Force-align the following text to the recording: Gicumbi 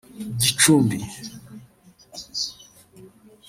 Gicumbi 0.41 0.97